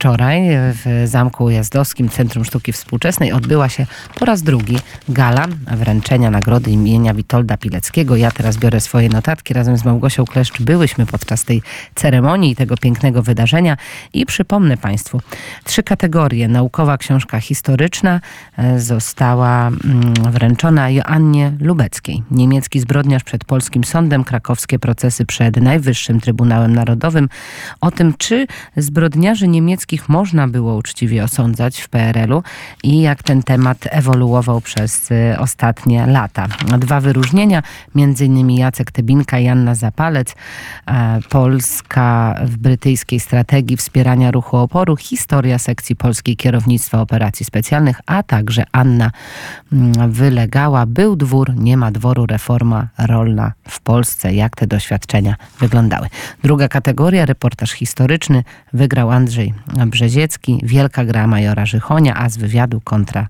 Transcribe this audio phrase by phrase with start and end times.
[0.00, 3.86] Wczoraj w Zamku Ujazdowskim Centrum Sztuki Współczesnej odbyła się
[4.18, 8.16] po raz drugi gala wręczenia nagrody imienia Witolda Pileckiego.
[8.16, 10.62] Ja teraz biorę swoje notatki razem z Małgosią Kleszcz.
[10.62, 11.62] Byłyśmy podczas tej
[11.94, 13.76] ceremonii i tego pięknego wydarzenia
[14.12, 15.20] i przypomnę Państwu,
[15.64, 16.48] trzy kategorie.
[16.48, 18.20] Naukowa książka historyczna
[18.56, 22.22] e, została mm, wręczona Joannie Lubeckiej.
[22.30, 27.28] Niemiecki zbrodniarz przed polskim sądem, krakowskie procesy przed Najwyższym Trybunałem Narodowym.
[27.80, 28.46] O tym, czy
[28.76, 32.42] zbrodniarzy niemieckich można było uczciwie osądzać w PRL-u
[32.82, 36.46] i jak ten temat ewoluował przez y, ostatnie lata.
[36.78, 37.62] Dwa wyróżnienia,
[37.94, 40.34] między innymi Jacek Tebinka i Anna Zapalec,
[40.86, 48.22] e, Polska w brytyjskiej strategii wspierania ruchu oporu, historia sekcji polskiej kierownictwa operacji specjalnych, a
[48.22, 49.10] także Anna
[49.72, 54.34] mm, wylegała, był dwór, nie ma dworu, reforma rolna w Polsce.
[54.34, 56.08] Jak te doświadczenia wyglądały?
[56.42, 59.54] Druga kategoria, reportaż historyczny, wygrał Andrzej
[59.86, 63.26] Brzeziecki, Wielka Gra Majora Żychonia, a z wywiadu kontra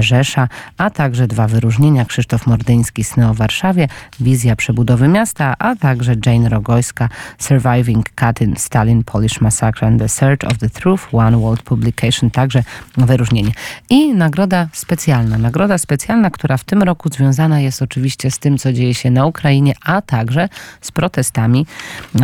[0.00, 3.88] Rzesza, a także dwa wyróżnienia Krzysztof Mordyński Sny o Warszawie,
[4.20, 10.44] Wizja przebudowy miasta, a także Jane Rogojska Surviving Katyn Stalin Polish Massacre and the Search
[10.44, 12.62] of the Truth One World Publication, także
[12.96, 13.52] wyróżnienie.
[13.90, 15.38] I nagroda specjalna.
[15.38, 19.26] Nagroda specjalna, która w tym roku związana jest oczywiście z tym, co dzieje się na
[19.26, 20.48] Ukrainie, a także
[20.80, 21.66] z protestami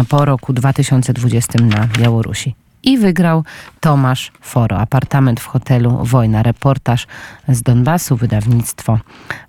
[0.08, 3.44] po roku 2020 na Białorusi i wygrał
[3.80, 4.78] Tomasz Foro.
[4.78, 6.42] Apartament w hotelu Wojna.
[6.42, 7.06] Reportaż
[7.48, 8.98] z Donbasu, wydawnictwo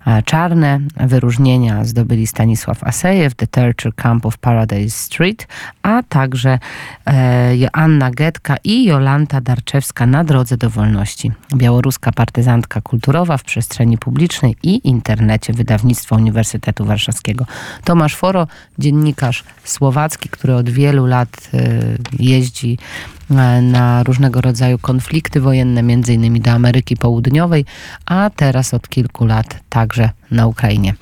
[0.06, 0.80] e, czarne.
[0.96, 5.48] Wyróżnienia zdobyli Stanisław Asejew, The Torture Camp of Paradise Street,
[5.82, 6.58] a także
[7.06, 11.32] e, Joanna Getka i Jolanta Darczewska na drodze do wolności.
[11.54, 15.52] Białoruska partyzantka kulturowa w przestrzeni publicznej i internecie.
[15.52, 17.46] Wydawnictwo Uniwersytetu Warszawskiego.
[17.84, 18.46] Tomasz Foro,
[18.78, 21.68] dziennikarz słowacki, który od wielu lat e,
[22.18, 22.78] jeździ
[23.62, 27.64] na różnego rodzaju konflikty wojenne, między innymi do Ameryki Południowej,
[28.06, 30.94] a teraz od kilku lat także na Ukrainie.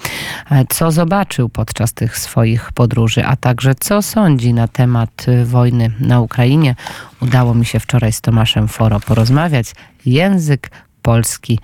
[0.50, 5.90] E, co zobaczył podczas tych swoich podróży, a także co sądzi na temat e, wojny
[6.00, 6.74] na Ukrainie,
[7.20, 9.74] udało mi się wczoraj z Tomaszem Foro porozmawiać.
[10.06, 10.70] Język
[11.02, 11.58] polski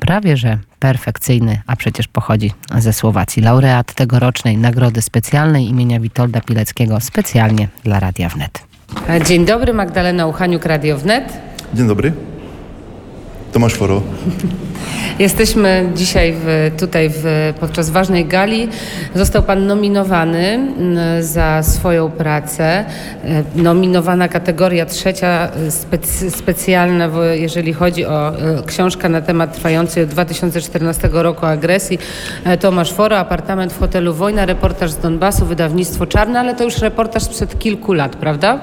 [0.00, 3.42] prawie że perfekcyjny, a przecież pochodzi ze Słowacji.
[3.42, 8.73] Laureat tegorocznej Nagrody Specjalnej imienia Witolda Pileckiego specjalnie dla Radia Wnet.
[9.26, 11.32] Dzień dobry, Magdalena Uchaniuk, Radio Wnet.
[11.74, 12.12] Dzień dobry.
[13.52, 14.02] Tomasz Foro.
[15.18, 18.68] Jesteśmy dzisiaj w, tutaj w, podczas ważnej gali.
[19.14, 22.84] Został Pan nominowany mm, za swoją pracę.
[23.24, 30.08] E, nominowana kategoria trzecia, specy, specjalna, jeżeli chodzi o e, książkę na temat trwającej od
[30.08, 31.98] 2014 roku agresji.
[32.44, 36.78] E, Tomasz Foro, apartament w hotelu Wojna, reportaż z Donbasu, wydawnictwo Czarne, ale to już
[36.78, 38.60] reportaż sprzed kilku lat, prawda?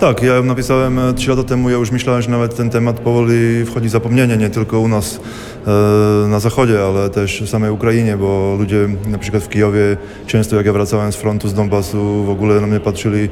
[0.00, 1.70] Tak, ja ją napisałem e, trzy lata temu.
[1.70, 5.20] Ja już myślałem, że nawet ten temat powoli wchodzi w zapomnienie, nie tylko u nas
[5.66, 10.56] e, na zachodzie, ale też w samej Ukrainie, bo ludzie na przykład w Kijowie często
[10.56, 13.28] jak ja wracałem z frontu, z Donbasu, w ogóle na mnie patrzyli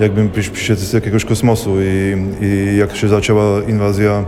[0.00, 4.24] jakbym przyszedł z jakiegoś kosmosu i, i jak się zaczęła inwazja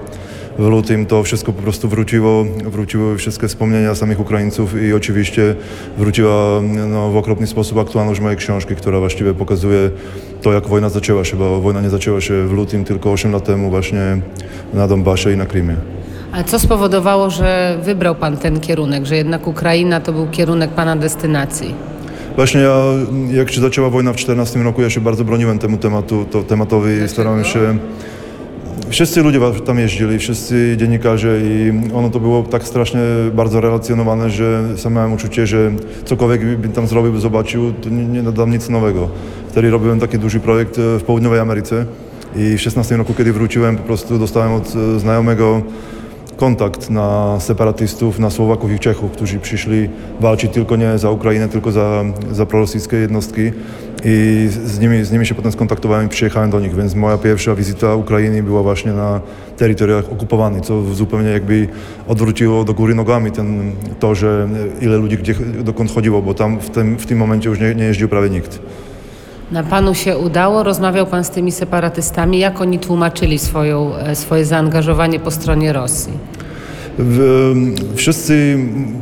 [0.59, 5.55] w lutym to wszystko po prostu wróciło, wróciły wszystkie wspomnienia samych Ukraińców i oczywiście
[5.99, 9.91] wróciła no, w okropny sposób aktualność mojej książki, która właściwie pokazuje
[10.43, 13.45] to, jak wojna zaczęła się, bo wojna nie zaczęła się w lutym, tylko 8 lat
[13.45, 14.19] temu właśnie
[14.75, 15.77] na Donbasie i na Krymie.
[16.33, 20.97] A co spowodowało, że wybrał Pan ten kierunek, że jednak Ukraina to był kierunek Pana
[20.97, 21.75] destynacji?
[22.37, 22.83] Właśnie ja,
[23.31, 26.93] jak się zaczęła wojna w 2014 roku, ja się bardzo broniłem temu tematu, to, tematowi
[27.05, 27.79] i starałem się
[28.93, 33.01] Wszyscy ludzie tam jeździli, wszyscy dziennikarze i ono to było tak strasznie
[33.35, 35.73] bardzo relacjonowane, że sam miałem uczucie, że
[36.05, 39.09] cokolwiek bym tam zrobił, zobaczył, to nie, nie dodam nic nowego.
[39.49, 41.87] Wtedy robiłem taki duży projekt e, w południowej Ameryce
[42.37, 45.63] i w 16 roku, kiedy wróciłem, po prostu dostałem od e, znajomego
[46.37, 49.89] kontakt na separatystów, na Słowaków i Czechów, którzy przyszli
[50.21, 53.53] walczyć tylko nie za Ukrainę, tylko za, za prorosyjskie jednostki
[54.05, 57.55] i z nimi, z nimi się potem skontaktowałem i przyjechałem do nich, więc moja pierwsza
[57.55, 59.21] wizyta Ukrainy była właśnie na
[59.57, 61.69] terytoriach okupowanych, co zupełnie jakby
[62.09, 64.49] odwróciło do góry nogami ten, to, że
[64.81, 67.85] ile ludzi gdzie, dokąd chodziło, bo tam w tym, w tym momencie już nie, nie
[67.85, 68.59] jeździł prawie nikt.
[69.53, 70.63] Na panu się udało?
[70.63, 72.39] Rozmawiał pan z tymi separatystami?
[72.39, 76.13] Jak oni tłumaczyli swoją, e, swoje zaangażowanie po stronie Rosji?
[77.95, 78.59] Wszyscy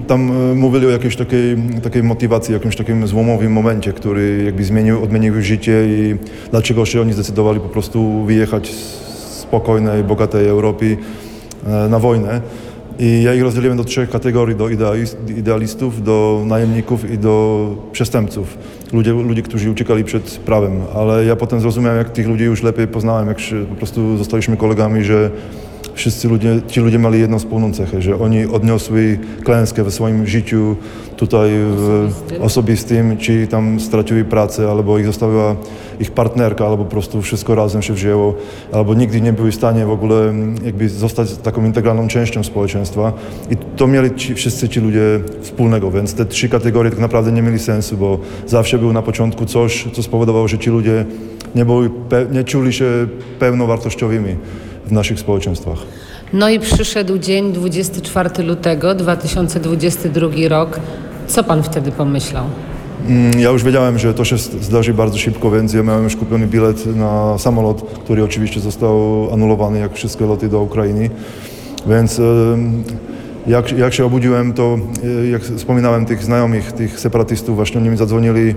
[0.07, 5.03] tam e, mówili o jakiejś takiej, takiej motywacji, jakimś takim złomowym momencie, który jakby zmienił,
[5.05, 6.17] odmienił życie i
[6.51, 10.97] dlaczego się oni zdecydowali po prostu wyjechać z spokojnej, bogatej Europy
[11.67, 12.41] e, na wojnę.
[13.03, 14.69] I ja ich rozdzieliłem do trzech kategorii, do
[15.37, 18.59] idealistów, do najemników i do przestępców.
[18.93, 22.89] ludzie, ludzie, którzy uciekali przed prawem, ale ja potem zrozumiałem, jak tych ludzi już lepiej
[22.89, 23.39] poznałem, jak
[23.69, 25.31] po prostu zostaliśmy kolegami, że
[26.01, 30.77] wszyscy ludzie, ci ludzie mieli jedną wspólną cechę, że oni odniosły klęskę w swoim życiu
[31.17, 32.09] tutaj w,
[32.41, 33.17] Osobistym.
[33.17, 35.57] czy tam stracili pracę, albo ich zostawiła
[36.01, 38.35] ich partnerka, albo po prostu wszystko razem się wzięło,
[38.73, 43.13] albo nigdy nie byli w stanie w ogóle mm, jakby zostać taką integralną częścią społeczeństwa.
[43.51, 47.43] I to mieli ci, wszyscy ci ludzie wspólnego, więc te trzy kategorie tak naprawdę nie
[47.43, 51.05] mieli sensu, bo zawsze był na początku coś, co spowodowało, że ci ludzie
[51.55, 51.91] nie, byli,
[52.33, 52.85] nie czuli się
[53.39, 54.37] pełnowartościowymi
[54.91, 55.79] w naszych społeczeństwach.
[56.33, 60.81] No i przyszedł dzień 24 lutego 2022 rok.
[61.27, 62.45] Co pan wtedy pomyślał?
[63.09, 66.47] Mm, Ja już wiedziałem, że to się zdarzy bardzo szybko, więc ja miałem już kupiony
[66.47, 71.11] bilet na samolot, który oczywiście został anulowany, jak wszystkie loty do Ukrainy.
[71.87, 72.21] Więc
[73.47, 74.79] jak, jak się obudziłem, to
[75.25, 78.55] e, jak wspominałem tych znajomych, tych separatystów, właśnie oni mi zadzwonili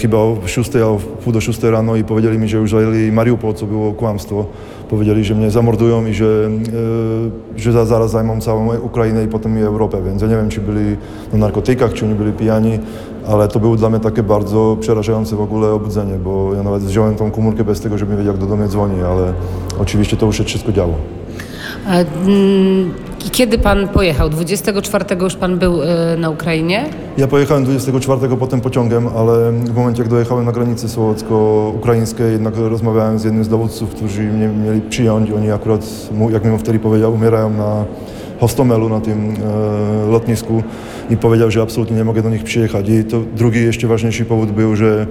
[0.00, 3.12] chyba o 6 albo w pół do 6 rano i powiedzieli mi, że już zajęli
[3.12, 4.46] Mariupol, co było kłamstwo.
[4.90, 6.48] Powiedzieli, że mnie zamordują i że,
[7.56, 10.48] e, że za- zaraz zajmą całą Ukrainę i potem i Europę, więc ja nie wiem,
[10.48, 10.96] czy byli
[11.32, 12.78] na narkotykach, czy oni byli pijani,
[13.28, 17.14] ale to było dla mnie takie bardzo przerażające w ogóle obudzenie, bo ja nawet wziąłem
[17.14, 19.32] tą komórkę bez tego, żeby wiedzieć, jak do domu dzwoni, ale
[19.80, 20.94] oczywiście to już się wszystko działo.
[23.18, 24.30] Kiedy pan pojechał?
[24.30, 26.84] 24 już pan był e, na Ukrainie?
[27.18, 33.18] Ja pojechałem 24 potem pociągiem, ale w momencie jak dojechałem na granicę słowacko-ukraińskiej, jednak rozmawiałem
[33.18, 35.30] z jednym z dowódców, którzy mnie mieli przyjąć.
[35.30, 35.86] Oni akurat,
[36.32, 37.84] jak mi wtedy powiedział, umierają na
[38.40, 39.34] Hostomelu, na tym
[40.06, 40.62] e, lotnisku
[41.10, 42.88] i powiedział, że absolutnie nie mogę do nich przyjechać.
[42.88, 45.06] I to drugi jeszcze ważniejszy powód był, że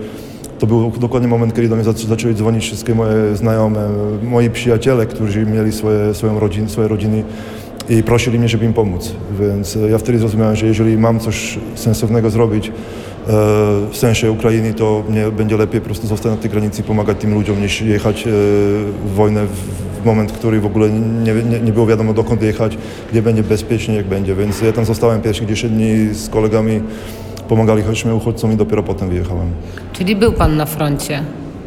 [0.59, 3.79] to był dokładnie moment, kiedy do mnie zac- zaczęły dzwonić wszystkie moje znajome,
[4.23, 7.23] moi przyjaciele, którzy mieli swoje, swoją rodzin, swoje rodziny
[7.89, 9.11] i prosili mnie, żeby im pomóc.
[9.39, 12.71] Więc e, ja wtedy zrozumiałem, że jeżeli mam coś sensownego zrobić e,
[13.91, 17.17] w sensie Ukrainy, to mnie będzie lepiej po prostu zostać na tej granicy i pomagać
[17.17, 18.29] tym ludziom, niż jechać e,
[19.05, 19.45] w wojnę
[20.01, 22.77] w moment, który w ogóle nie, nie, nie było wiadomo dokąd jechać,
[23.11, 24.35] gdzie będzie bezpiecznie, jak będzie.
[24.35, 26.81] Więc ja tam zostałem pierwsze 10 dni z kolegami,
[27.49, 29.47] pomagaliśmy uchodźcom i dopiero potem wyjechałem.
[29.93, 31.23] Czyli był pan na froncie.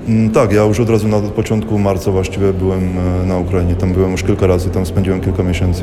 [0.09, 3.75] Mm, Tak, ja już od razu na początku marca właściwie byłem e, na Ukrainie.
[3.75, 5.83] Tam byłem już kilka razy, tam spędziłem kilka miesięcy.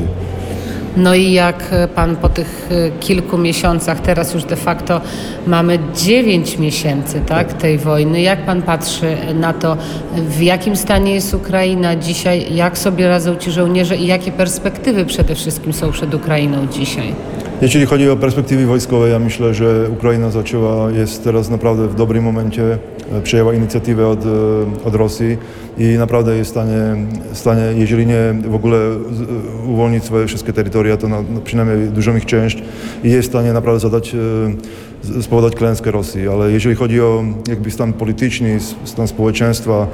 [0.97, 5.01] No i jak pan po tych e, kilku miesiącach, teraz już de facto
[5.47, 9.77] mamy 9 miesięcy tak, tej wojny, jak pan patrzy na to,
[10.15, 15.35] w jakim stanie jest Ukraina dzisiaj, jak sobie radzą ci żołnierze i jakie perspektywy przede
[15.35, 17.13] wszystkim są przed Ukrainą dzisiaj?
[17.61, 22.23] Jeśli chodzi o perspektywy wojskowe, ja myślę, że Ukraina zaczęła, jest teraz naprawdę w dobrym
[22.23, 22.77] momencie,
[23.23, 24.29] przejęła inicjatywę od, e,
[24.85, 25.37] od Rosji
[25.77, 26.95] i naprawdę jest w stanie,
[27.33, 28.77] stanie, jeżeli nie w ogóle
[29.11, 32.63] z- uwolnić swoje wszystkie terytoria, to na, przynajmniej dużą ich część
[33.03, 34.15] i jest w stanie naprawdę zadać,
[35.15, 36.27] e, spowodować klęskę Rosji.
[36.27, 39.87] Ale jeżeli chodzi o jakby stan polityczny, stan społeczeństwa,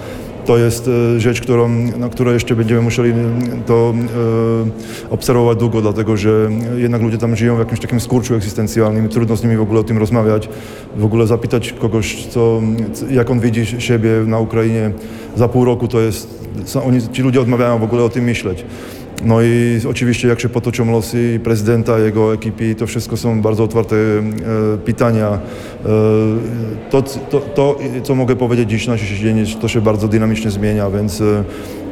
[0.45, 3.13] to jest e, rzecz, którą, na którą jeszcze będziemy musieli
[3.66, 3.94] to
[5.10, 9.36] e, obserwować długo, dlatego że jednak ludzie tam żyją w jakimś takim skurczu egzystencjalnym trudno
[9.36, 10.50] z nimi w ogóle o tym rozmawiać,
[10.98, 12.62] w ogóle zapytać kogoś, co,
[13.10, 14.92] jak on widzi siebie na Ukrainie
[15.36, 16.28] za pół roku, to jest,
[16.86, 18.66] oni, ci ludzie odmawiają w ogóle o tym myśleć.
[19.25, 23.96] No i oczywiście jak się potoczą losy prezydenta, jego ekipy, to wszystko są bardzo otwarte
[23.96, 25.28] e, pytania.
[25.30, 25.90] E,
[26.90, 30.90] to, to, to, co mogę powiedzieć dziś na dzisiejszy dzień, to się bardzo dynamicznie zmienia,
[30.90, 31.44] więc e,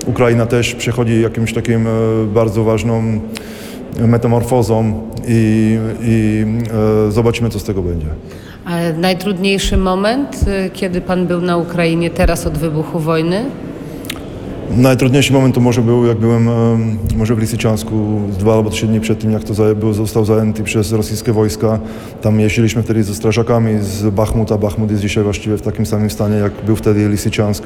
[0.06, 1.92] Ukraina też przechodzi jakimś takim e,
[2.34, 3.20] bardzo ważną
[4.00, 6.46] metamorfozą i, i
[7.08, 8.08] e, zobaczymy, co z tego będzie.
[8.98, 13.46] Najtrudniejszy moment, e, kiedy pan był na Ukrainie teraz od wybuchu wojny?
[14.78, 19.00] Najtrudniejszy moment to może był, jak byłem em, może w Lisyciansku dwa albo trzy dni
[19.00, 21.80] przed tym, jak to był, został zajęty przez rosyjskie wojska.
[22.22, 24.58] Tam jeździliśmy wtedy ze strażakami z Bachmuta.
[24.58, 27.64] Bachmut jest dzisiaj właściwie w takim samym stanie, jak był wtedy Lisyciansk.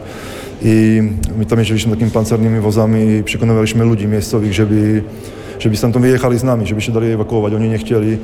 [0.62, 1.02] I
[1.38, 5.04] my tam jeździliśmy takimi pancernymi wozami i przekonywaliśmy ludzi miejscowych, żeby
[5.60, 7.54] żeby stamtąd wyjechali z nami, żeby się dali ewakuować.
[7.54, 8.18] Oni nie chcieli.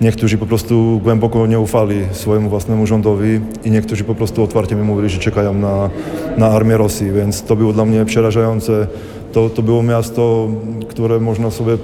[0.00, 4.82] Niektórzy po prostu głęboko nie ufali swojemu własnemu rządowi i niektórzy po prostu otwarcie mi
[4.82, 5.90] mówili, że czekają na,
[6.36, 8.86] na armię Rosji, więc to było dla mnie przerażające.
[9.32, 10.48] To, to było miasto,
[10.88, 11.78] które można sobie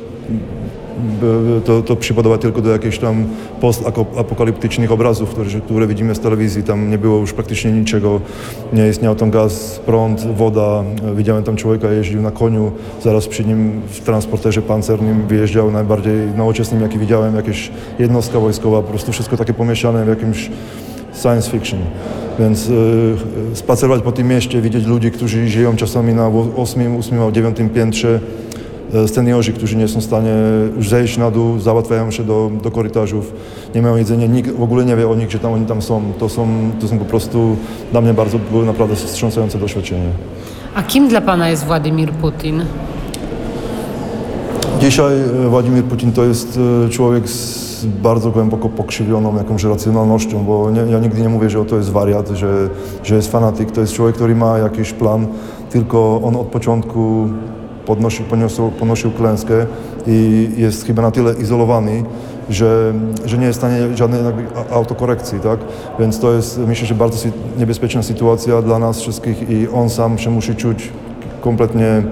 [1.65, 3.25] to, to przypadało tylko do jakichś tam
[3.61, 6.63] postapokaliptycznych obrazów, które, które widzimy z telewizji.
[6.63, 8.21] Tam nie było już praktycznie niczego.
[8.73, 10.85] Nie istniał tam gaz, prąd, woda.
[11.17, 12.73] Widziałem tam człowieka, jeździł na koniu,
[13.03, 18.89] zaraz przy nim w transporterze pancernym wyjeżdżał najbardziej nowoczesnym, jaki widziałem, jakieś jednostka wojskowa, po
[18.89, 20.51] prostu wszystko takie pomieszane w jakimś
[21.23, 21.81] science fiction.
[22.39, 23.15] Więc y,
[23.55, 28.21] spacerować po tym mieście, widzieć ludzi, którzy żyją czasami na 8, 8 albo 9 piętrze,
[29.07, 30.35] seniorzy, którzy nie są w stanie
[30.76, 33.33] już zejść na dół, załatwiają się do, do korytarzów,
[33.75, 36.03] nie mają jedzenia, nikt w ogóle nie wie o nich, że tam oni tam są.
[36.19, 36.49] To są,
[36.81, 37.57] to są po prostu
[37.93, 40.09] dla mnie bardzo, były naprawdę wstrząsające doświadczenie.
[40.75, 42.62] A kim dla pana jest Władimir Putin?
[44.81, 50.71] Dzisiaj e, Władimir Putin to jest e, człowiek z bardzo głęboko pokrzywioną jakąś racjonalnością, bo
[50.71, 52.69] nie, ja nigdy nie mówię, że to jest wariat, że,
[53.03, 53.71] że jest fanatyk.
[53.71, 55.26] To jest człowiek, który ma jakiś plan,
[55.71, 57.29] tylko on od początku
[57.87, 59.67] podnosił, poniosł, ponosił klęskę
[60.07, 62.05] i jest chyba na tyle izolowany,
[62.50, 64.21] że, że nie jest w stanie żadnej
[64.71, 65.59] autokorekcji, tak?
[65.99, 70.31] Więc to jest, myślę, że bardzo niebezpieczna sytuacja dla nas wszystkich i on sam się
[70.31, 70.93] musi czuć
[71.41, 72.03] kompletnie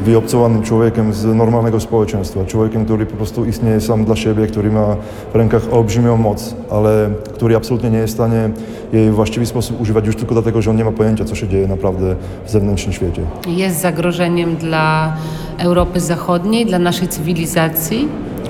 [0.00, 2.44] wyobcowanym człowiekiem z normalnego społeczeństwa.
[2.44, 4.96] Człowiekiem, który po prostu istnieje sam dla siebie, który ma
[5.32, 8.50] w rękach olbrzymią moc, ale który absolutnie nie jest w stanie
[8.92, 11.48] jej w właściwy sposób używać już tylko dlatego, że on nie ma pojęcia, co się
[11.48, 13.22] dzieje naprawdę w zewnętrznym świecie.
[13.46, 15.16] Jest zagrożeniem dla
[15.58, 18.08] Europy Zachodniej, dla naszej cywilizacji?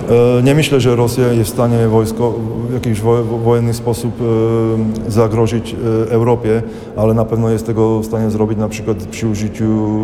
[0.09, 2.35] E, Nie myślę, że Rosja jest w stanie wojsko,
[2.71, 6.63] w jakiś wo, wojenny sposób e, zagrozić e, Europie,
[6.97, 9.99] ale na pewno jest tego w stanie zrobić na przykład przy użyciu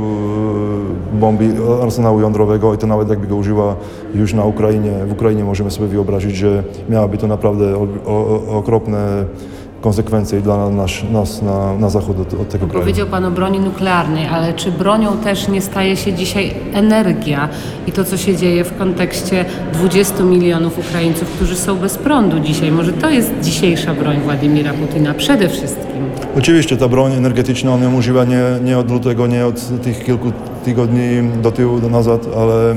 [1.13, 3.77] bomby, arsenału jądrowego i to nawet jakby go użyła
[4.15, 4.93] już na Ukrainie.
[5.09, 7.89] W Ukrainie możemy sobie wyobrazić, że miałaby to naprawdę
[8.51, 9.25] okropne
[9.85, 12.81] konsekwencje dla nas, nas na, na zachód od, od tego kraju.
[12.81, 17.49] Powiedział Pan o broni nuklearnej, ale czy bronią też nie staje się dzisiaj energia
[17.87, 22.73] i to, co się dzieje w kontekście 20 milionów Ukraińców, którzy są bez prądu dzisiaj?
[22.73, 26.11] Może to jest dzisiejsza broń Władimira Putina przede wszystkim?
[26.39, 30.33] Oczywiście ta broń energetyczna, on ją używa nie, nie od lutego, nie od tych kilku
[30.65, 32.77] tygodni do tyłu, do nazad, ale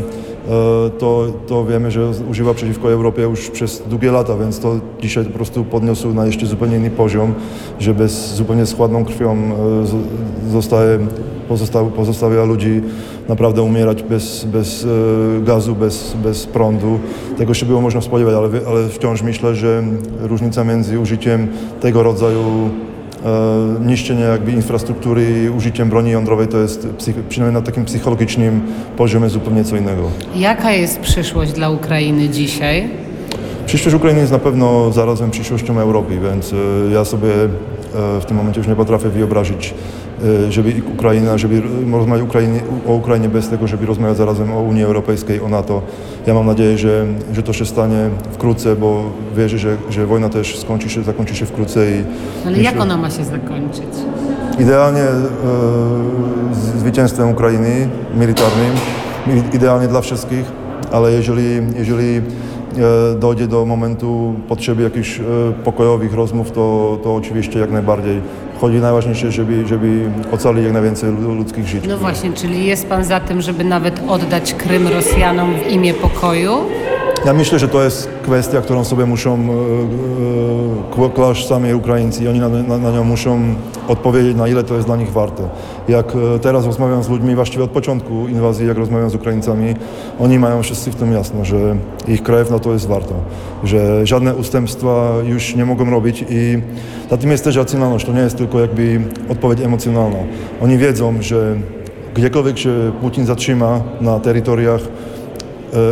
[0.99, 5.31] to, to wiemy, że używa przeciwko Europie już przez długie lata, więc to dzisiaj po
[5.31, 7.33] prostu podniosł na jeszcze zupełnie inny poziom,
[7.79, 10.99] że bez, zupełnie z chładną krwią e, zostaje,
[11.95, 12.81] pozostawia ludzi
[13.29, 16.99] naprawdę umierać bez, bez e, gazu, bez, bez prądu.
[17.37, 19.83] Tego się było można spodziewać, ale, ale wciąż myślę, że
[20.19, 21.47] różnica między użyciem
[21.81, 22.41] tego rodzaju
[22.93, 22.96] e,
[23.85, 26.87] niszczenie jakby infrastruktury i użyciem broni jądrowej to jest
[27.29, 28.61] przynajmniej na takim psychologicznym
[28.97, 30.11] poziomie zupełnie co innego.
[30.35, 32.89] Jaka jest przyszłość dla Ukrainy dzisiaj?
[33.65, 36.55] Przyszłość Ukrainy jest na pewno zarazem przyszłością Europy, więc e,
[36.93, 37.47] ja sobie e,
[38.21, 39.73] w tym momencie już nie potrafię wyobrazić,
[40.47, 41.61] e, żeby Ukraina, żeby
[41.91, 45.81] rozmawiać Ukrainie, o Ukrainie bez tego, żeby rozmawiać zarazem o Unii Europejskiej, o NATO.
[46.27, 49.03] Ja mam nadzieję, że, że to się stanie wkrótce, bo
[49.37, 51.93] wierzę, że, że wojna też skończy się, zakończy się wkrótce i
[52.45, 53.83] Ale myślę- jak ona ma się zakończyć?
[54.59, 55.13] Idealnie e,
[56.79, 57.89] zwycięstwem Ukrainy
[58.19, 58.71] militarnym,
[59.53, 60.45] idealnie dla wszystkich,
[60.91, 62.21] ale jeżeli, jeżeli e,
[63.19, 65.23] dojdzie do momentu potrzeby jakichś e,
[65.63, 68.21] pokojowych rozmów, to, to oczywiście jak najbardziej.
[68.61, 71.83] Chodzi najważniejsze, żeby, żeby ocalić jak najwięcej lu- ludzkich żyć.
[71.87, 76.51] No właśnie, czyli jest Pan za tym, żeby nawet oddać Krym Rosjanom w imię pokoju?
[77.27, 82.29] Ja myślę, że to jest kwestia, którą sobie muszą e, e, kła- kłaść sami Ukraińcy
[82.29, 83.41] oni na, na, na nią muszą
[83.87, 85.43] odpowiedzieć, na ile to jest dla nich warte.
[85.87, 89.75] Jak e, teraz rozmawiam z ludźmi, właściwie od początku inwazji, jak rozmawiam z Ukraińcami,
[90.19, 91.75] oni mają wszyscy w tym jasno, że
[92.07, 93.15] ich krew na to jest warta,
[93.63, 96.61] że żadne ustępstwa już nie mogą robić i
[97.09, 100.19] za tym jest też racjonalność, to nie jest tylko jakby odpowiedź emocjonalna.
[100.61, 101.55] Oni wiedzą, że
[102.15, 104.81] gdziekolwiek się Putin zatrzyma na terytoriach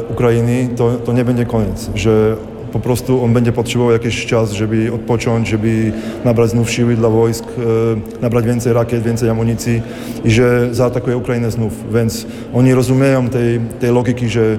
[0.10, 2.36] Ukrainy, to, to nie będzie koniec, że
[2.76, 5.92] po prostu on będzie potrzebował jakiś czas, żeby odpocząć, żeby
[6.26, 9.82] nabrać znów siły dla wojsk, e, nabrać więcej rakiet, więcej amunicji
[10.26, 11.94] i że zaatakuje Ukrainę znów.
[11.94, 14.58] Więc oni rozumieją tej, tej logiki, że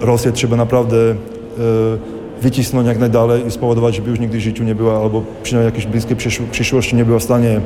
[0.00, 1.14] Rosję trzeba naprawdę e,
[2.42, 5.86] wycisnąć jak najdalej i spowodować, żeby już nigdy w życiu nie była, albo przynajmniej jakiejś
[5.92, 7.60] bliskiej przysz- przyszłości nie była w stanie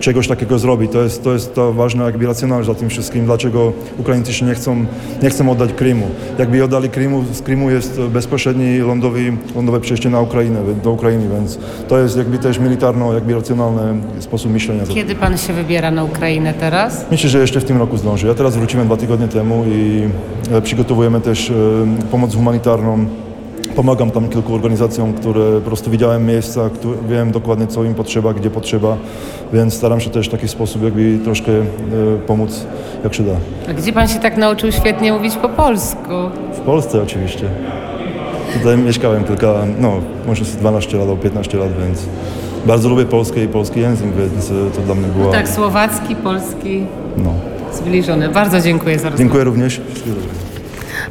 [0.00, 0.92] czegoś takiego zrobić.
[0.92, 4.54] To jest, to jest ta ważna jakby racjonalność za tym wszystkim, dlaczego Ukraińcy się nie
[4.54, 4.84] chcą,
[5.22, 6.06] nie chcą oddać Krymu.
[6.38, 9.20] Jakby oddali Krymu, z Krymu jest bezpośredni lądowy,
[9.56, 13.82] lądowe przejście na Ukrainę, do Ukrainy, więc to jest jakby też militarno, jakby racjonalny
[14.20, 14.82] sposób myślenia.
[14.88, 17.06] Kiedy Pan się wybiera na Ukrainę teraz?
[17.10, 18.26] Myślę, że jeszcze w tym roku zdąży.
[18.26, 20.02] Ja teraz wróciłem dwa tygodnie temu i
[20.52, 21.54] e, przygotowujemy też e,
[22.10, 23.06] pomoc humanitarną.
[23.76, 28.34] Pomagam tam kilku organizacjom, które po prostu widziałem miejsca, które, wiem dokładnie co im potrzeba,
[28.34, 28.96] gdzie potrzeba,
[29.52, 31.64] więc staram się też w taki sposób jakby troszkę e,
[32.26, 32.66] pomóc
[33.04, 33.32] jak się da.
[33.70, 36.08] A gdzie Pan się tak nauczył świetnie mówić po polsku?
[36.54, 37.44] W Polsce oczywiście.
[38.58, 39.92] Tutaj mieszkałem kilka, no
[40.26, 42.06] może z 12 lat albo 15 lat, więc
[42.66, 45.32] bardzo lubię polskie i polski język, więc e, to dla mnie było...
[45.32, 47.30] Tak, słowacki, polski, No.
[47.72, 48.28] zbliżony.
[48.28, 49.18] Bardzo dziękuję za rozmowę.
[49.18, 49.80] Dziękuję również.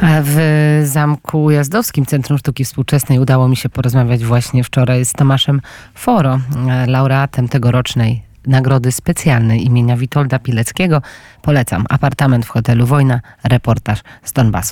[0.01, 5.61] W Zamku Ujazdowskim Centrum Sztuki Współczesnej udało mi się porozmawiać właśnie wczoraj z Tomaszem
[5.95, 11.01] Foro, e, laureatem tegorocznej nagrody specjalnej imienia Witolda Pileckiego.
[11.41, 14.71] Polecam apartament w hotelu Wojna, reportaż z Donbasu.